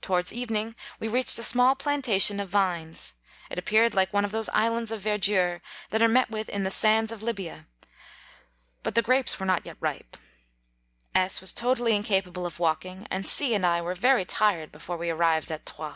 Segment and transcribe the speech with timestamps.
[0.00, 3.14] Towards evening we reached a small plantation of vines,
[3.50, 5.60] it appeared like one of those islands of verdure
[5.90, 7.66] that are met with in the midst 26 of the sands of Lybia,
[8.84, 10.16] but the grapes were not yet ripe.
[11.12, 14.96] S was totally in capable of walking, and C and I were very tired before
[14.96, 15.94] we arrived at Troyes.